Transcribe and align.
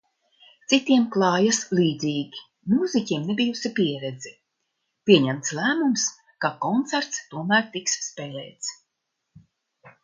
Citiem 0.71 1.03
klājas 1.15 1.59
līdzīgi. 1.79 2.41
Mūziķiem 2.73 3.27
nebijusi 3.27 3.73
pieredze– 3.81 4.33
pieņemts 5.11 5.55
lēmums, 5.61 6.09
ka 6.47 6.53
koncerts 6.67 7.25
tomēr 7.37 7.71
tiks 7.79 8.01
spēlēts. 8.09 8.77